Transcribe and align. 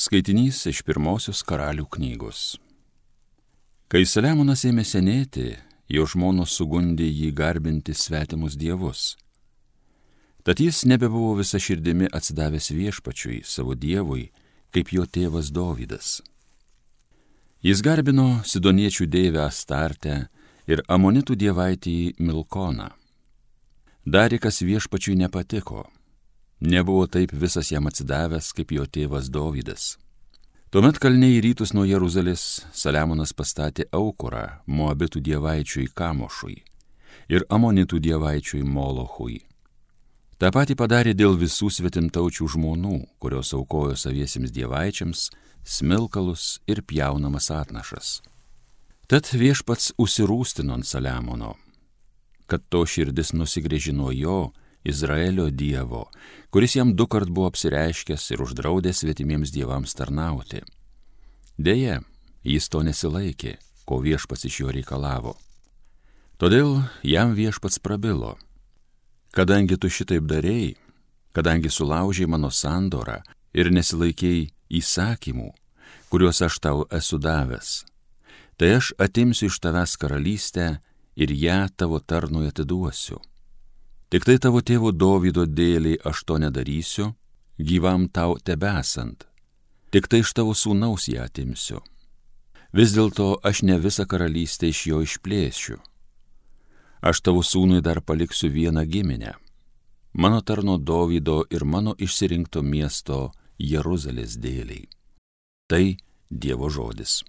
Skaitinys 0.00 0.62
iš 0.64 0.78
pirmosios 0.88 1.42
karalių 1.44 1.84
knygos. 1.92 2.54
Kai 3.92 4.00
Saliamonas 4.08 4.62
ėmė 4.64 4.80
senėti, 4.88 5.50
jo 5.92 6.06
žmonos 6.08 6.54
sugundė 6.56 7.04
jį 7.04 7.28
garbinti 7.36 7.92
svetimus 7.92 8.56
dievus. 8.56 9.18
Tad 10.40 10.62
jis 10.64 10.86
nebebuvo 10.88 11.34
visą 11.42 11.60
širdimi 11.60 12.08
atsidavęs 12.16 12.70
viešpačiui, 12.78 13.42
savo 13.44 13.76
dievui, 13.76 14.30
kaip 14.72 14.94
jo 14.96 15.04
tėvas 15.04 15.52
Dovydas. 15.52 16.22
Jis 17.60 17.84
garbino 17.84 18.40
sidoniečių 18.48 19.04
dievę 19.04 19.44
Astartę 19.50 20.18
ir 20.64 20.80
amonitų 20.88 21.36
dievaitį 21.44 21.98
Milkoną. 22.24 22.88
Darė, 24.08 24.40
kas 24.40 24.64
viešpačiui 24.64 25.20
nepatiko 25.20 25.90
nebuvo 26.60 27.06
taip 27.06 27.32
visas 27.32 27.72
jam 27.72 27.86
atsidavęs 27.90 28.52
kaip 28.56 28.72
jo 28.72 28.86
tėvas 28.86 29.30
Dovydas. 29.32 29.96
Tuomet 30.70 31.00
kalniai 31.02 31.40
į 31.40 31.44
rytus 31.48 31.72
nuo 31.74 31.82
Jeruzalės 31.82 32.62
Saliamonas 32.70 33.32
pastatė 33.34 33.88
aukurą 33.90 34.62
Moabitų 34.70 35.22
dievaičiui 35.26 35.88
Kamošui 35.90 36.60
ir 37.30 37.46
Amonitų 37.50 37.98
dievaičiui 37.98 38.62
Molochui. 38.62 39.40
Ta 40.38 40.52
pati 40.54 40.76
padarė 40.78 41.12
dėl 41.12 41.34
visų 41.36 41.68
svetimtaučių 41.74 42.46
žmonų, 42.54 42.96
kurios 43.20 43.50
aukojo 43.52 43.96
saviesiems 43.98 44.54
dievaičiams 44.54 45.26
smilkalus 45.66 46.60
ir 46.70 46.80
pjaunamas 46.86 47.50
atnašas. 47.52 48.20
Tad 49.10 49.26
viešpats 49.34 49.92
užsirūstino 49.98 50.78
ant 50.78 50.86
Saliamono, 50.86 51.56
kad 52.46 52.62
to 52.70 52.86
širdis 52.86 53.34
nusigrėžino 53.34 54.14
jo 54.14 54.52
Izraelio 54.84 55.50
Dievo, 55.50 56.08
kuris 56.50 56.76
jam 56.76 56.94
du 56.96 57.06
kart 57.06 57.28
buvo 57.28 57.50
apsireiškęs 57.50 58.30
ir 58.30 58.42
uždraudęs 58.42 59.02
svetimiems 59.02 59.52
dievams 59.52 59.94
tarnauti. 59.94 60.62
Deja, 61.58 62.00
jis 62.44 62.68
to 62.72 62.82
nesilaikė, 62.82 63.58
ko 63.84 64.00
viešpats 64.00 64.46
iš 64.48 64.60
jo 64.62 64.72
reikalavo. 64.72 65.36
Todėl 66.40 66.80
jam 67.04 67.34
viešpats 67.36 67.82
prabilo, 67.84 68.38
kadangi 69.36 69.76
tu 69.76 69.92
šitaip 69.92 70.24
darėjai, 70.24 70.78
kadangi 71.36 71.68
sulaužiai 71.68 72.30
mano 72.30 72.48
sandorą 72.48 73.20
ir 73.52 73.68
nesilaikėjai 73.68 74.48
įsakymų, 74.80 75.50
kuriuos 76.08 76.40
aš 76.42 76.56
tau 76.64 76.86
esu 76.88 77.20
davęs, 77.20 77.84
tai 78.56 78.78
aš 78.80 78.94
atimsiu 78.96 79.50
iš 79.52 79.60
tavęs 79.60 79.98
karalystę 80.00 80.78
ir 81.20 81.34
ją 81.36 81.66
tavo 81.76 82.00
tarnui 82.00 82.48
atiduosiu 82.48 83.20
Tik 84.10 84.24
tai 84.26 84.40
tavo 84.42 84.58
tėvo 84.58 84.90
Dovydo 84.90 85.44
dėliai 85.46 86.00
aš 86.02 86.24
to 86.26 86.40
nedarysiu, 86.42 87.12
gyvam 87.62 88.08
tau 88.10 88.34
tebesant. 88.42 89.22
Tik 89.94 90.08
tai 90.10 90.24
iš 90.24 90.32
tavo 90.34 90.54
sūnaus 90.54 91.06
ją 91.12 91.28
atimsiu. 91.28 91.78
Vis 92.74 92.90
dėlto 92.94 93.38
aš 93.46 93.62
ne 93.66 93.78
visą 93.78 94.08
karalystę 94.10 94.70
iš 94.70 94.82
jo 94.90 94.98
išplėšiu. 95.06 95.78
Aš 97.06 97.22
tavo 97.22 97.46
sūnui 97.46 97.78
dar 97.86 98.02
paliksiu 98.02 98.50
vieną 98.50 98.82
giminę. 98.90 99.36
Mano 100.12 100.42
tarno 100.42 100.74
Dovydo 100.78 101.44
ir 101.50 101.64
mano 101.64 101.94
išsirinkto 101.94 102.62
miesto 102.66 103.30
Jeruzalės 103.62 104.34
dėliai. 104.42 104.88
Tai 105.70 105.84
Dievo 106.30 106.66
žodis. 106.70 107.22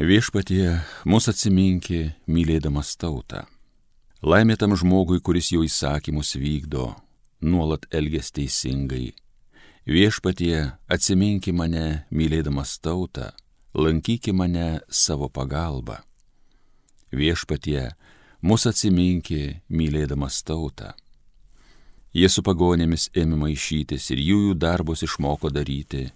Viešpatie, 0.00 0.78
mus 1.04 1.26
atsiminkė, 1.28 2.14
mylėdamas 2.24 2.94
tautą. 2.96 3.42
Laimė 4.24 4.54
tam 4.56 4.72
žmogui, 4.72 5.18
kuris 5.20 5.50
jo 5.52 5.60
įsakymus 5.60 6.38
vykdo, 6.40 6.86
nuolat 7.44 7.84
elgės 7.92 8.32
teisingai. 8.32 9.10
Viešpatie, 9.84 10.70
atsiminki 10.88 11.52
mane, 11.52 12.06
mylėdamas 12.16 12.78
tautą, 12.80 13.28
lankyki 13.76 14.32
mane 14.32 14.80
savo 14.88 15.28
pagalba. 15.28 16.00
Viešpatie, 17.12 17.90
mus 18.40 18.64
atsiminki, 18.72 19.60
mylėdamas 19.68 20.40
tautą. 20.48 20.94
Jie 22.16 22.32
su 22.32 22.40
pagonėmis 22.40 23.10
ėmė 23.12 23.44
maišytis 23.44 24.08
ir 24.16 24.24
jų 24.30 24.42
jų 24.48 24.60
darbus 24.64 25.04
išmoko 25.04 25.52
daryti. 25.52 26.06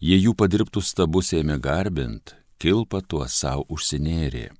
Jie 0.00 0.22
jų 0.24 0.32
padirbtus 0.32 0.94
stabus 0.94 1.34
ėmė 1.36 1.60
garbint, 1.60 2.39
kilpa 2.60 3.00
tuo 3.00 3.24
savo 3.28 3.64
užsinėrė. 3.72 4.50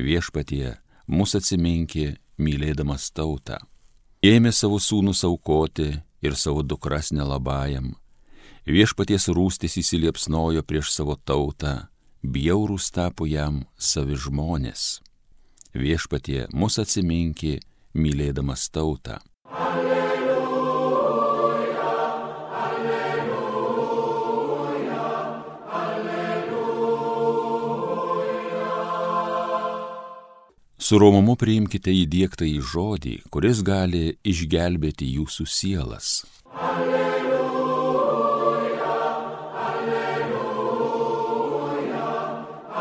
Viešpatie, 0.00 0.76
mus 1.06 1.36
atsiminkė, 1.38 2.16
mylėdamas 2.40 3.10
tautą. 3.14 3.60
Ėmė 4.24 4.52
savo 4.52 4.80
sūnus 4.82 5.22
aukoti 5.24 5.92
ir 6.20 6.36
savo 6.36 6.64
dukras 6.66 7.12
nelabajam. 7.16 7.94
Viešpaties 8.68 9.30
rūstis 9.32 9.78
įsiliepsnojo 9.80 10.62
prieš 10.66 10.92
savo 10.92 11.16
tautą, 11.16 11.88
bjaurūs 12.22 12.90
tapo 12.92 13.26
jam 13.30 13.64
savi 13.78 14.18
žmonės. 14.20 15.00
Viešpatie, 15.72 16.44
mus 16.52 16.76
atsiminkė, 16.82 17.60
mylėdamas 17.94 18.68
tautą. 18.74 19.22
Alleluja. 19.46 19.99
Su 30.90 30.98
romumu 30.98 31.36
priimkite 31.38 31.92
įdėktą 31.94 32.42
į 32.50 32.58
žodį, 32.66 33.12
kuris 33.30 33.60
gali 33.62 34.18
išgelbėti 34.26 35.06
jūsų 35.06 35.44
sielas. 35.46 36.06
Alleluja, 36.68 38.16
alleluja, 39.66 40.16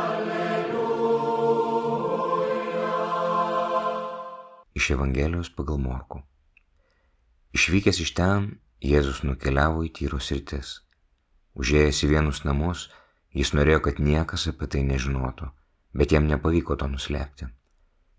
alleluja. 0.01 1.19
Iš 4.73 4.89
Evangelijos 4.97 5.53
pagal 5.59 5.77
Morku. 5.83 6.23
Išvykęs 7.53 8.01
iš 8.07 8.11
ten, 8.17 8.57
Jėzus 8.81 9.21
nukeliavo 9.21 9.85
į 9.85 9.93
tyros 10.01 10.31
rytis. 10.33 10.81
Užėjęs 11.53 12.01
į 12.09 12.11
vienus 12.15 12.41
namus, 12.49 12.89
jis 13.37 13.53
norėjo, 13.53 13.85
kad 13.91 14.01
niekas 14.01 14.49
apie 14.49 14.65
tai 14.65 14.81
nežinotų, 14.89 15.53
bet 15.93 16.17
jam 16.17 16.25
nepavyko 16.33 16.73
to 16.73 16.89
nuslėpti 16.89 17.53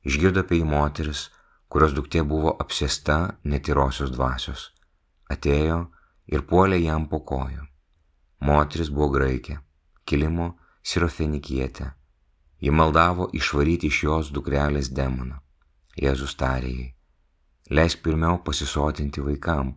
išgirdo 0.06 0.44
apie 0.44 0.60
jį 0.60 0.66
moteris, 0.68 1.28
kurios 1.70 1.94
duktė 1.96 2.22
buvo 2.26 2.54
apsėsta 2.62 3.18
netyrosios 3.44 4.12
dvasios. 4.14 4.70
Atėjo 5.30 5.80
ir 6.26 6.46
puolė 6.46 6.80
jam 6.82 7.06
po 7.10 7.20
kojų. 7.26 7.66
Moteris 8.40 8.90
buvo 8.90 9.10
graikė, 9.16 9.58
kilimo 10.04 10.54
sirofenikietė. 10.82 11.92
Ji 12.60 12.72
maldavo 12.76 13.28
išvaryti 13.36 13.88
iš 13.88 14.02
jos 14.04 14.32
dukrelės 14.36 14.90
demoną. 14.96 15.38
Jėzus 16.00 16.34
tarė 16.40 16.72
jai, 16.72 16.88
leisk 17.70 18.02
pirmiau 18.04 18.38
pasisotinti 18.44 19.22
vaikam, 19.24 19.74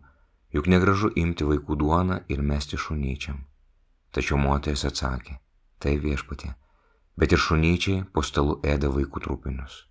juk 0.54 0.68
negražu 0.70 1.10
imti 1.20 1.46
vaikų 1.48 1.76
duoną 1.80 2.20
ir 2.28 2.42
mesti 2.42 2.78
šunyčiam. 2.80 3.40
Tačiau 4.14 4.38
moteris 4.38 4.84
atsakė, 4.88 5.38
tai 5.78 5.96
viešpatė, 5.98 6.54
bet 7.18 7.34
ir 7.34 7.42
šunyčiai 7.46 8.04
po 8.14 8.22
stalu 8.22 8.60
ėda 8.62 8.92
vaikų 8.94 9.24
trupinius. 9.26 9.82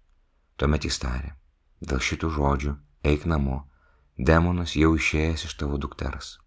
Tuomet 0.57 0.85
jis 0.85 0.99
tarė, 1.01 1.33
dėl 1.81 2.01
šitų 2.03 2.29
žodžių 2.35 2.75
eik 3.09 3.25
namo, 3.25 3.63
demonas 4.17 4.75
jau 4.77 4.93
išėjęs 4.93 5.47
iš 5.47 5.55
tavo 5.57 5.79
dukters. 5.81 6.37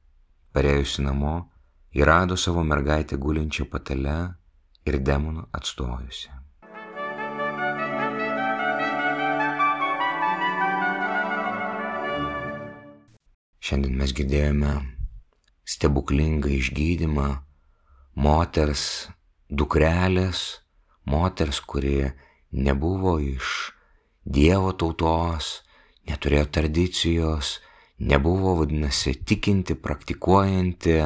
Parėjusi 0.55 1.03
namo, 1.03 1.51
ji 1.91 2.07
rado 2.07 2.39
savo 2.39 2.63
mergaitę 2.63 3.19
gulinčią 3.19 3.67
patale 3.73 4.17
ir 4.87 5.01
demonų 5.03 5.49
atstojusi. 5.59 6.31
Šiandien 13.67 13.99
mes 13.99 14.15
girdėjome 14.15 14.73
stebuklingą 15.67 16.53
išgydymą 16.55 17.31
moters 18.23 19.09
dukrelės, 19.51 20.63
moters, 21.11 21.59
kuri 21.59 22.13
nebuvo 22.55 23.19
iš 23.19 23.76
Dievo 24.27 24.73
tautos, 24.75 25.61
neturėjo 26.11 26.49
tradicijos, 26.51 27.61
nebuvo, 28.03 28.57
vadinasi, 28.61 29.15
tikinti, 29.23 29.77
praktikuojanti, 29.79 30.97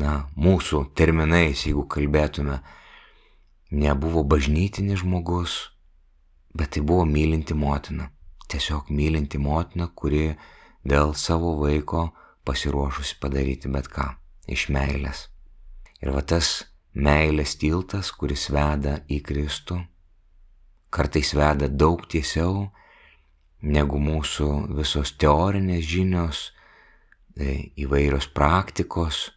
na, 0.00 0.16
mūsų 0.40 0.86
terminais, 0.96 1.66
jeigu 1.68 1.84
kalbėtume, 1.92 2.60
nebuvo 3.76 4.24
bažnytinis 4.24 5.02
žmogus, 5.02 5.56
bet 6.56 6.72
tai 6.76 6.84
buvo 6.84 7.04
mylinti 7.04 7.54
motina. 7.54 8.10
Tiesiog 8.48 8.88
mylinti 8.94 9.38
motina, 9.42 9.88
kuri 9.92 10.30
dėl 10.86 11.12
savo 11.18 11.56
vaiko 11.60 12.08
pasiruošusi 12.46 13.18
padaryti 13.20 13.68
bet 13.72 13.90
ką 13.92 14.12
iš 14.48 14.68
meilės. 14.72 15.26
Ir 16.00 16.12
va 16.14 16.22
tas 16.22 16.62
meilės 16.94 17.56
tiltas, 17.60 18.12
kuris 18.14 18.48
veda 18.54 19.00
į 19.10 19.20
Kristų, 19.26 19.80
kartais 20.96 21.34
veda 21.36 21.68
daug 21.68 22.00
tiesiau 22.08 22.70
negu 23.60 23.98
mūsų 24.00 24.48
visos 24.78 25.12
teorinės 25.20 25.84
žinios, 25.84 26.38
e, 27.36 27.72
įvairios 27.84 28.28
praktikos, 28.32 29.32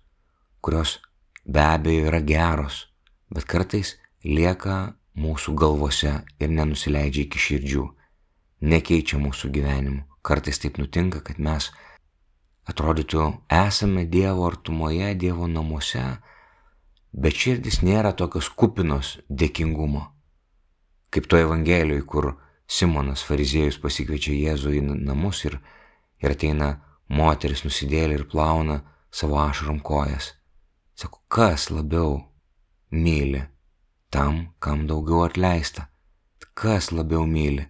kurios 0.64 1.00
be 1.46 1.64
abejo 1.64 2.08
yra 2.12 2.22
geros, 2.24 2.86
bet 3.34 3.48
kartais 3.50 3.98
lieka 4.24 4.94
mūsų 5.20 5.56
galvose 5.60 6.14
ir 6.40 6.54
nenusileidžia 6.54 7.26
iki 7.26 7.42
širdžių, 7.48 7.86
nekeičia 8.62 9.20
mūsų 9.20 9.52
gyvenimų. 9.56 10.04
Kartais 10.24 10.60
taip 10.60 10.78
nutinka, 10.80 11.24
kad 11.24 11.40
mes 11.40 11.72
atrodytų 12.70 13.26
esame 13.50 14.06
Dievo 14.06 14.46
artumoje, 14.48 15.12
Dievo 15.16 15.48
namuose, 15.48 16.06
bet 17.12 17.36
širdis 17.36 17.82
nėra 17.82 18.14
tokios 18.14 18.52
kupinos 18.52 19.18
dėkingumo. 19.30 20.19
Kaip 21.10 21.28
to 21.30 21.40
Evangelijoje, 21.42 22.06
kur 22.06 22.34
Simonas 22.70 23.24
fariziejus 23.26 23.80
pasikviečia 23.82 24.36
Jėzų 24.38 24.76
į 24.78 24.82
namus 25.08 25.42
ir, 25.48 25.58
ir 26.22 26.36
ateina 26.36 26.76
moteris 27.10 27.64
nusidėlė 27.66 28.20
ir 28.20 28.28
plauna 28.30 28.84
savo 29.12 29.40
ašarom 29.42 29.80
kojas. 29.82 30.36
Sako, 30.94 31.24
kas 31.28 31.70
labiau 31.74 32.20
myli 32.92 33.42
tam, 34.14 34.54
kam 34.60 34.86
daugiau 34.88 35.26
atleista. 35.26 35.88
Kas 36.54 36.92
labiau 36.92 37.26
myli? 37.26 37.66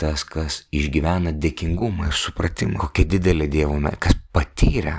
Tas, 0.00 0.24
kas 0.26 0.64
išgyvena 0.74 1.30
dėkingumą 1.38 2.08
ir 2.08 2.16
supratimą, 2.18 2.80
kokia 2.82 3.06
didelė 3.14 3.46
Dievo 3.50 3.76
meilė, 3.78 4.00
kas 4.02 4.16
patyrė. 4.34 4.96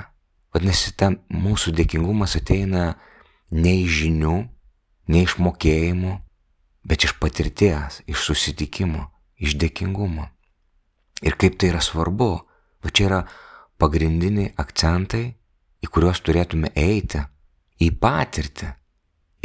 Vadinasi, 0.54 0.94
ten 0.96 1.18
mūsų 1.28 1.74
dėkingumas 1.76 2.38
ateina 2.38 2.94
ne 3.52 3.74
iš 3.82 3.98
žinių, 4.06 4.36
ne 5.12 5.22
iš 5.26 5.36
mokėjimų, 5.42 6.14
bet 6.86 7.04
iš 7.04 7.16
patirties, 7.18 8.00
iš 8.06 8.28
susitikimo, 8.28 9.08
iš 9.42 9.56
dėkingumo. 9.58 10.28
Ir 11.26 11.34
kaip 11.40 11.58
tai 11.58 11.72
yra 11.72 11.82
svarbu, 11.82 12.30
va 12.82 12.92
čia 12.94 13.08
yra 13.08 13.20
pagrindiniai 13.80 14.52
akcentai, 14.60 15.24
į 15.82 15.90
kuriuos 15.90 16.22
turėtume 16.22 16.70
eiti, 16.78 17.24
į 17.82 17.90
patirtį. 18.00 18.70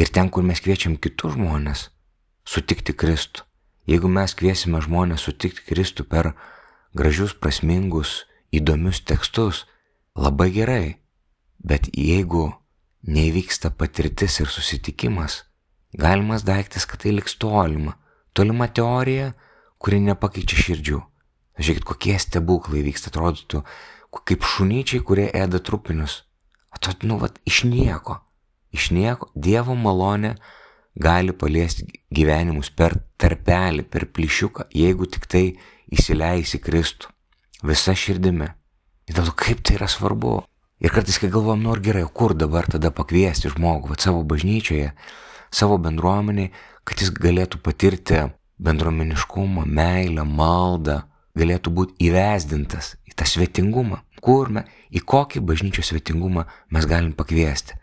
Ir 0.01 0.13
ten, 0.13 0.29
kur 0.29 0.45
mes 0.45 0.61
kviečiam 0.63 0.95
kitus 1.01 1.35
žmonės 1.35 1.89
sutikti 2.47 2.93
Kristų, 2.93 3.45
jeigu 3.89 4.09
mes 4.09 4.33
kviesime 4.37 4.81
žmonės 4.83 5.25
sutikti 5.27 5.65
Kristų 5.67 6.05
per 6.09 6.33
gražius, 6.97 7.33
prasmingus, 7.33 8.25
įdomius 8.51 9.01
tekstus, 9.07 9.65
labai 10.15 10.49
gerai, 10.53 10.97
bet 11.57 11.89
jeigu 11.95 12.49
neįvyksta 13.07 13.71
patirtis 13.77 14.39
ir 14.41 14.49
susitikimas, 14.51 15.43
galimas 15.97 16.45
daiktas, 16.47 16.87
kad 16.89 17.03
tai 17.03 17.15
liks 17.15 17.37
tolima, 17.41 17.97
tolima 18.37 18.67
teorija, 18.67 19.31
kuri 19.81 20.01
nepakeičia 20.07 20.65
širdžių. 20.65 21.03
Žiūrėkit, 21.61 21.85
kokie 21.85 22.17
stebuklai 22.21 22.81
vyksta, 22.85 23.11
atrodytų, 23.11 23.63
kaip 24.23 24.45
šunyčiai, 24.47 25.03
kurie 25.05 25.29
ėda 25.35 25.59
trupinius. 25.61 26.23
Atrodytų, 26.71 27.09
nu, 27.11 27.19
vat, 27.21 27.41
iš 27.45 27.65
nieko 27.67 28.21
iš 28.71 28.91
nieko 28.95 29.29
Dievo 29.35 29.75
malonė 29.75 30.35
gali 30.95 31.35
paliesti 31.35 31.87
gyvenimus 32.11 32.71
per 32.75 32.97
tarpelį, 33.21 33.85
per 33.87 34.07
plyšiuką, 34.11 34.67
jeigu 34.75 35.07
tik 35.11 35.27
tai 35.31 35.45
įsileisi 35.91 36.59
Kristų 36.63 37.11
visa 37.67 37.95
širdimi. 37.95 38.49
Ir 39.07 39.17
dėl 39.17 39.29
to 39.29 39.35
kaip 39.37 39.61
tai 39.63 39.77
yra 39.79 39.89
svarbu. 39.91 40.41
Ir 40.81 40.93
kartais, 40.93 41.19
kai 41.21 41.29
galvom, 41.29 41.61
nu 41.61 41.75
ar 41.75 41.81
gerai, 41.83 42.07
kur 42.09 42.33
dabar 42.33 42.65
tada 42.65 42.89
pakviesti 42.95 43.51
žmogų, 43.53 43.91
va, 43.91 43.97
savo 44.01 44.23
bažnyčioje, 44.25 44.95
savo 45.53 45.77
bendruomeniai, 45.81 46.51
kad 46.87 47.01
jis 47.01 47.11
galėtų 47.13 47.61
patirti 47.63 48.23
bendruomeniškumą, 48.61 49.65
meilę, 49.65 50.25
maldą, 50.25 51.01
galėtų 51.37 51.73
būti 51.75 52.07
įvesdintas 52.07 52.95
į 53.09 53.15
tą 53.17 53.27
svetingumą. 53.27 54.01
Kur 54.21 54.51
mes, 54.53 54.67
į 54.93 55.01
kokį 55.01 55.41
bažnyčios 55.45 55.89
svetingumą 55.89 56.45
mes 56.69 56.85
galim 56.85 57.13
pakviesti 57.17 57.81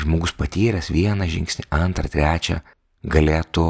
žmogus 0.00 0.34
patyręs 0.36 0.90
vieną 0.92 1.28
žingsnį, 1.30 1.66
antrą, 1.72 2.08
trečią, 2.12 2.60
galėtų 3.06 3.66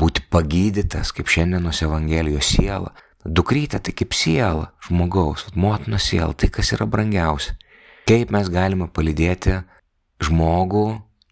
būti 0.00 0.24
pagydytas, 0.32 1.12
kaip 1.14 1.30
šiandienos 1.30 1.82
Evangelijos 1.86 2.50
siela. 2.54 2.94
Dukrytė 3.24 3.82
tai 3.84 3.92
kaip 3.92 4.14
siela 4.16 4.70
žmogaus, 4.86 5.46
motinos 5.54 6.06
siela, 6.08 6.32
tai 6.34 6.48
kas 6.48 6.72
yra 6.76 6.86
brangiausia. 6.88 7.56
Kaip 8.08 8.32
mes 8.34 8.48
galime 8.50 8.88
palydėti 8.88 9.60
žmogų 10.24 10.86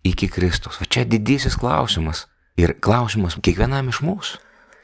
iki 0.08 0.28
Kristus. 0.32 0.80
Va 0.80 0.88
čia 0.88 1.04
didysis 1.04 1.56
klausimas. 1.58 2.26
Ir 2.58 2.74
klausimas 2.82 3.38
kiekvienam 3.38 3.92
iš 3.92 4.02
mūsų, 4.02 4.40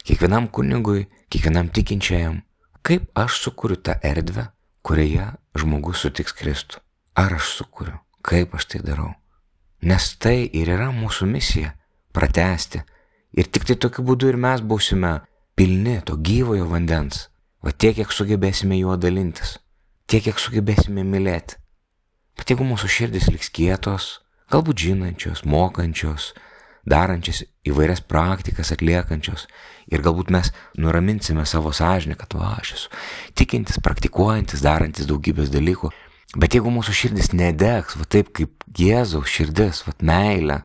kiekvienam 0.07 0.47
kunigui, 0.47 1.09
kiekvienam 1.33 1.73
tikinčiajam. 1.75 2.43
Kaip 2.87 3.11
aš 3.19 3.41
sukuriu 3.43 3.81
tą 3.81 3.99
erdvę, 4.05 4.47
kurioje 4.87 5.33
žmogus 5.59 6.05
sutiks 6.05 6.37
Kristų? 6.39 6.79
Ar 7.19 7.35
aš 7.35 7.51
sukuriu? 7.59 7.99
kaip 8.25 8.55
aš 8.57 8.69
tai 8.71 8.81
darau. 8.81 9.13
Nes 9.85 10.05
tai 10.17 10.49
ir 10.49 10.71
yra 10.73 10.89
mūsų 10.95 11.29
misija- 11.29 11.75
pratesti. 12.17 12.83
Ir 13.37 13.45
tik 13.53 13.67
tai 13.69 13.77
tokiu 13.77 14.05
būdu 14.05 14.29
ir 14.29 14.37
mes 14.37 14.61
būsime 14.61 15.21
pilni 15.57 16.01
to 16.07 16.17
gyvojo 16.17 16.67
vandens. 16.71 17.29
Va 17.63 17.71
tiek, 17.73 17.97
kiek 17.97 18.11
sugebėsime 18.13 18.79
juo 18.79 18.97
dalintis. 18.97 19.59
Tiek, 20.07 20.23
kiek 20.23 20.39
sugebėsime 20.39 21.03
mylėti. 21.05 21.57
Bet 22.37 22.47
jeigu 22.51 22.65
mūsų 22.65 22.89
širdis 22.89 23.29
liks 23.29 23.49
kietos, 23.51 24.21
galbūt 24.53 24.87
žinančios, 24.87 25.45
mokančios, 25.49 26.33
darančios 26.85 27.45
įvairias 27.65 28.05
praktikas 28.05 28.73
atliekančios. 28.75 29.47
Ir 29.93 30.01
galbūt 30.05 30.31
mes 30.33 30.49
nuraminsime 30.81 31.45
savo 31.47 31.73
sąžinę, 31.77 32.17
kad 32.17 32.33
va 32.37 32.57
aš 32.61 32.73
esu 32.79 32.93
tikintis, 33.37 33.81
praktikuojantis, 33.85 34.65
darantis 34.65 35.09
daugybės 35.09 35.53
dalykų, 35.53 35.93
Bet 36.35 36.57
jeigu 36.57 36.71
mūsų 36.75 36.93
širdis 36.99 37.31
nedegs, 37.31 37.95
va 37.95 38.07
taip 38.11 38.33
kaip 38.35 38.65
Jėzaus 38.75 39.31
širdis, 39.31 39.85
va 39.87 39.93
meilė, 40.03 40.57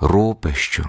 rūpeščių, 0.00 0.84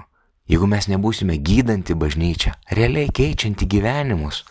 jeigu 0.48 0.68
mes 0.70 0.88
nebūsime 0.88 1.36
gydanti 1.44 1.96
bažnyčia, 1.98 2.54
realiai 2.72 3.12
keičianti 3.12 3.68
gyvenimus, 3.68 4.46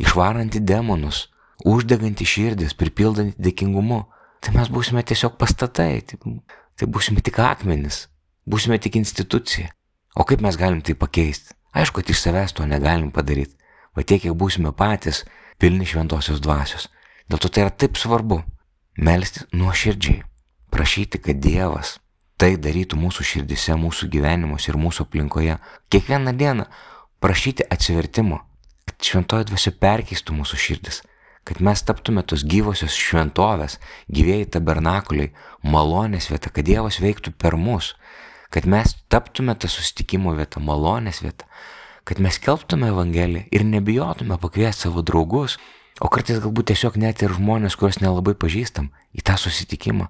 išvaranti 0.00 0.62
demonus, 0.64 1.26
uždeganti 1.60 2.24
širdis, 2.24 2.72
pripildanti 2.78 3.36
dėkingumu, 3.44 4.06
tai 4.40 4.56
mes 4.56 4.72
būsime 4.72 5.04
tiesiog 5.04 5.36
pastatai, 5.36 6.00
tai, 6.78 6.88
būsime 6.90 7.22
tik 7.24 7.38
akmenis, 7.42 8.08
būsime 8.46 8.78
tik 8.78 8.98
institucija. 9.00 9.70
O 10.14 10.26
kaip 10.28 10.42
mes 10.44 10.58
galim 10.58 10.82
tai 10.82 10.94
pakeisti? 10.94 11.54
Aišku, 11.74 12.00
kad 12.00 12.10
iš 12.10 12.22
savęs 12.22 12.54
to 12.54 12.66
negalim 12.70 13.10
padaryti, 13.10 13.56
va 13.96 14.04
tiek, 14.06 14.22
kiek 14.22 14.36
būsime 14.38 14.70
patys 14.76 15.24
pilni 15.58 15.86
šventosios 15.86 16.42
dvasios. 16.42 16.88
Dėl 17.26 17.42
to 17.42 17.50
tai 17.50 17.64
yra 17.64 17.74
taip 17.74 17.98
svarbu 17.98 18.42
melstis 19.02 19.48
nuoširdžiai, 19.52 20.22
prašyti, 20.70 21.18
kad 21.18 21.40
Dievas 21.42 21.96
tai 22.38 22.54
darytų 22.60 22.98
mūsų 22.98 23.24
širdise, 23.26 23.76
mūsų 23.78 24.08
gyvenimuose 24.12 24.70
ir 24.72 24.78
mūsų 24.78 25.06
aplinkoje. 25.06 25.58
Kiekvieną 25.90 26.34
dieną 26.38 26.66
prašyti 27.22 27.66
atsivertimo, 27.70 28.40
kad 28.84 29.08
šventoji 29.08 29.48
dvasia 29.50 29.72
perkeistų 29.80 30.36
mūsų 30.40 30.60
širdis, 30.66 31.00
kad 31.44 31.60
mes 31.60 31.82
taptume 31.84 32.24
tos 32.24 32.44
gyvosios 32.48 32.96
šventovės, 32.96 33.78
gyvėjai 34.08 34.48
tabernakuliai, 34.56 35.32
malonės 35.62 36.30
vieta, 36.32 36.50
kad 36.50 36.66
Dievas 36.66 37.00
veiktų 37.04 37.34
per 37.38 37.58
mus, 37.60 37.92
kad 38.50 38.66
mes 38.70 38.96
taptume 39.12 39.54
tą 39.54 39.68
susitikimo 39.68 40.34
vietą, 40.36 40.62
malonės 40.64 41.22
vietą, 41.24 41.48
kad 42.04 42.20
mes 42.20 42.40
kelbtume 42.40 42.90
Evangeliją 42.92 43.48
ir 43.52 43.64
nebijotume 43.68 44.40
pakviesti 44.40 44.88
savo 44.88 45.04
draugus, 45.04 45.58
O 46.02 46.08
kartais 46.10 46.40
galbūt 46.42 46.72
tiesiog 46.72 46.96
net 46.98 47.22
ir 47.22 47.30
žmonės, 47.36 47.76
kuriuos 47.78 48.00
nelabai 48.02 48.34
pažįstam, 48.34 48.88
į 49.14 49.22
tą 49.22 49.36
susitikimą. 49.38 50.08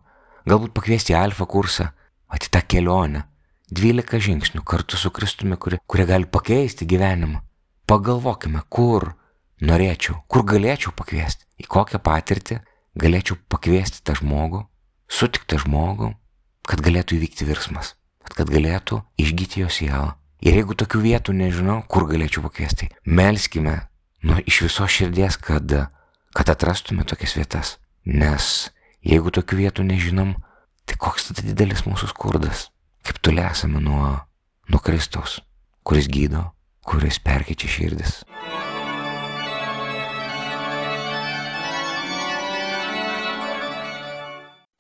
Galbūt 0.49 0.73
pakviesti 0.77 1.13
į 1.13 1.19
alfa 1.19 1.45
kursą, 1.49 1.91
ati 2.33 2.49
tą 2.53 2.63
kelionę. 2.65 3.27
12 3.69 4.21
žingsnių 4.25 4.63
kartu 4.65 4.97
su 4.97 5.13
Kristumi, 5.13 5.59
kurie, 5.61 5.81
kurie 5.89 6.07
gali 6.09 6.29
pakeisti 6.29 6.89
gyvenimą. 6.89 7.43
Pagalvokime, 7.89 8.63
kur 8.73 9.11
norėčiau, 9.67 10.21
kur 10.29 10.45
galėčiau 10.49 10.93
pakviesti, 10.97 11.47
į 11.61 11.69
kokią 11.71 12.01
patirtį 12.05 12.61
galėčiau 12.99 13.39
pakviesti 13.51 14.03
tą 14.07 14.17
žmogų, 14.21 14.65
sutiktą 15.11 15.59
žmogų, 15.63 16.13
kad 16.69 16.83
galėtų 16.85 17.19
įvykti 17.19 17.47
virsmas, 17.49 17.95
kad 18.25 18.51
galėtų 18.51 19.03
išgyti 19.21 19.65
jo 19.65 19.71
sielą. 19.73 20.15
Ir 20.45 20.59
jeigu 20.59 20.77
tokių 20.77 21.01
vietų 21.01 21.35
nežinau, 21.37 21.79
kur 21.89 22.07
galėčiau 22.09 22.45
pakviesti, 22.45 22.91
melskime 23.05 23.79
nu, 24.25 24.37
iš 24.45 24.65
viso 24.67 24.89
širdies, 24.89 25.39
kad, 25.41 25.71
kad 26.37 26.53
atrastume 26.53 27.07
tokias 27.09 27.37
vietas. 27.39 27.77
Nes 28.05 28.69
jeigu 29.05 29.33
tokių 29.33 29.63
vietų 29.63 29.87
nežinom, 29.89 30.35
tai 30.85 30.99
koks 31.01 31.31
tada 31.31 31.47
didelis 31.47 31.87
mūsų 31.89 32.11
skurdas, 32.13 32.69
kaip 33.05 33.21
toli 33.25 33.45
esame 33.45 33.81
nuo, 33.81 34.13
nuo 34.69 34.85
Kristaus, 34.85 35.41
kuris 35.85 36.11
gydo, 36.13 36.51
kuris 36.85 37.21
perkeičia 37.25 37.73
širdis. 37.79 38.21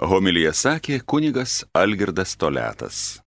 Homilija 0.02 0.50
sakė 0.50 0.96
kunigas 1.06 1.60
Algirdas 1.72 2.34
Toletas. 2.34 3.23